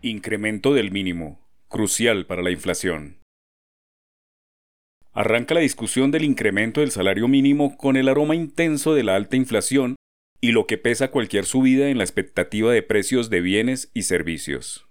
[0.00, 3.18] Incremento del mínimo, crucial para la inflación.
[5.12, 9.34] Arranca la discusión del incremento del salario mínimo con el aroma intenso de la alta
[9.34, 9.96] inflación
[10.40, 14.86] y lo que pesa cualquier subida en la expectativa de precios de bienes y servicios.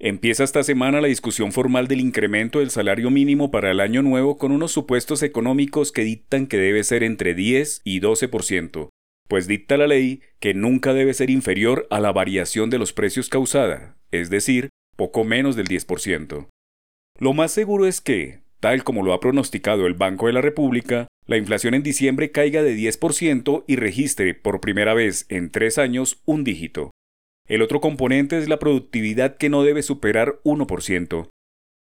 [0.00, 4.38] Empieza esta semana la discusión formal del incremento del salario mínimo para el año nuevo
[4.38, 8.88] con unos supuestos económicos que dictan que debe ser entre 10 y 12%,
[9.30, 13.28] pues dicta la ley que nunca debe ser inferior a la variación de los precios
[13.28, 16.48] causada, es decir, poco menos del 10%.
[17.20, 21.06] Lo más seguro es que, tal como lo ha pronosticado el Banco de la República,
[21.26, 26.20] la inflación en diciembre caiga de 10% y registre por primera vez en tres años
[26.24, 26.90] un dígito.
[27.46, 31.28] El otro componente es la productividad que no debe superar 1%.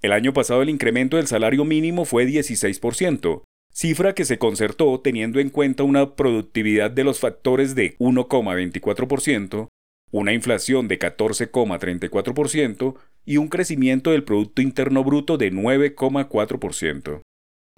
[0.00, 5.40] El año pasado el incremento del salario mínimo fue 16%, cifra que se concertó teniendo
[5.40, 9.68] en cuenta una productividad de los factores de 1,24%,
[10.10, 17.22] una inflación de 14,34% y un crecimiento del Producto Interno Bruto de 9,4%.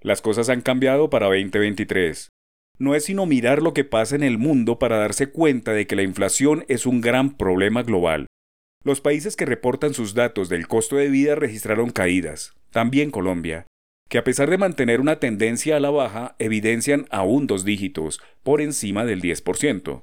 [0.03, 2.29] Las cosas han cambiado para 2023.
[2.79, 5.95] No es sino mirar lo que pasa en el mundo para darse cuenta de que
[5.95, 8.27] la inflación es un gran problema global.
[8.83, 13.65] Los países que reportan sus datos del costo de vida registraron caídas, también Colombia,
[14.09, 18.61] que a pesar de mantener una tendencia a la baja, evidencian aún dos dígitos, por
[18.61, 20.03] encima del 10%.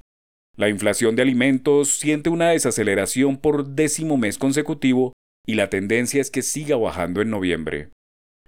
[0.57, 5.13] La inflación de alimentos siente una desaceleración por décimo mes consecutivo
[5.47, 7.89] y la tendencia es que siga bajando en noviembre.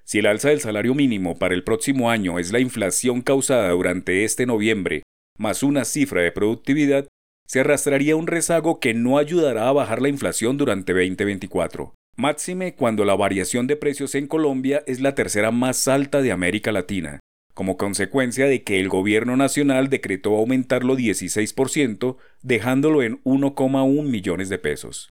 [0.03, 4.25] Si el alza del salario mínimo para el próximo año es la inflación causada durante
[4.25, 5.03] este noviembre,
[5.37, 7.07] más una cifra de productividad,
[7.47, 11.93] se arrastraría un rezago que no ayudará a bajar la inflación durante 2024.
[12.15, 16.71] Máxime cuando la variación de precios en Colombia es la tercera más alta de América
[16.71, 17.19] Latina,
[17.55, 24.59] como consecuencia de que el gobierno nacional decretó aumentarlo 16%, dejándolo en 1,1 millones de
[24.59, 25.09] pesos.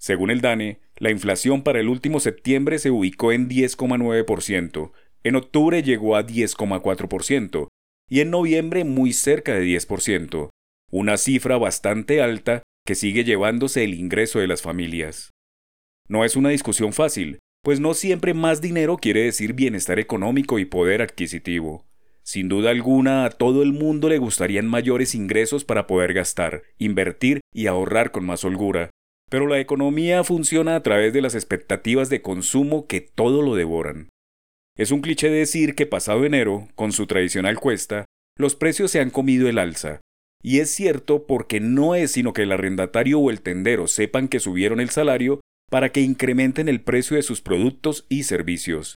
[0.00, 4.90] Según el DANE, la inflación para el último septiembre se ubicó en 10,9%,
[5.22, 7.68] en octubre llegó a 10,4%
[8.08, 10.50] y en noviembre muy cerca de 10%,
[10.90, 15.30] una cifra bastante alta que sigue llevándose el ingreso de las familias.
[16.08, 20.64] No es una discusión fácil, pues no siempre más dinero quiere decir bienestar económico y
[20.64, 21.84] poder adquisitivo.
[22.22, 27.40] Sin duda alguna, a todo el mundo le gustarían mayores ingresos para poder gastar, invertir
[27.52, 28.90] y ahorrar con más holgura.
[29.30, 34.08] Pero la economía funciona a través de las expectativas de consumo que todo lo devoran.
[34.76, 38.04] Es un cliché decir que pasado enero, con su tradicional cuesta,
[38.36, 40.00] los precios se han comido el alza.
[40.42, 44.38] Y es cierto porque no es sino que el arrendatario o el tendero sepan que
[44.38, 45.40] subieron el salario
[45.70, 48.96] para que incrementen el precio de sus productos y servicios.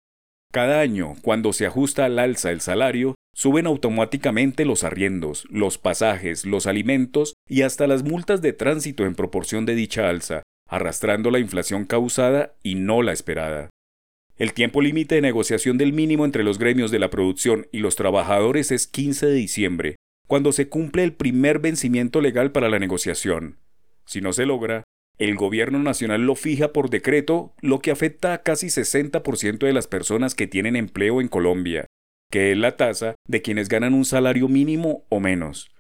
[0.52, 6.46] Cada año, cuando se ajusta al alza el salario, suben automáticamente los arriendos, los pasajes,
[6.46, 11.40] los alimentos y hasta las multas de tránsito en proporción de dicha alza, arrastrando la
[11.40, 13.70] inflación causada y no la esperada.
[14.38, 17.96] El tiempo límite de negociación del mínimo entre los gremios de la producción y los
[17.96, 19.96] trabajadores es 15 de diciembre,
[20.28, 23.58] cuando se cumple el primer vencimiento legal para la negociación.
[24.06, 24.84] Si no se logra,
[25.20, 29.88] el gobierno nacional lo fija por decreto, lo que afecta a casi 60% de las
[29.88, 31.86] personas que tienen empleo en Colombia,
[32.32, 35.72] que es la tasa de quienes ganan un salario mínimo o menos.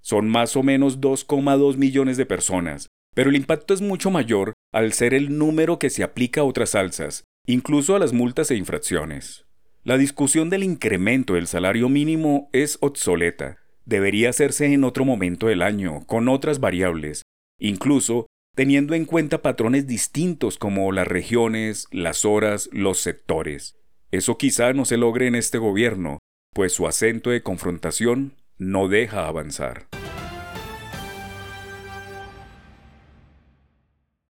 [0.00, 4.94] Son más o menos 2,2 millones de personas, pero el impacto es mucho mayor al
[4.94, 9.44] ser el número que se aplica a otras alzas, incluso a las multas e infracciones.
[9.84, 13.58] La discusión del incremento del salario mínimo es obsoleta.
[13.84, 17.22] Debería hacerse en otro momento del año, con otras variables,
[17.58, 23.76] incluso teniendo en cuenta patrones distintos como las regiones, las horas, los sectores.
[24.10, 26.18] Eso quizá no se logre en este gobierno,
[26.52, 29.86] pues su acento de confrontación no deja avanzar.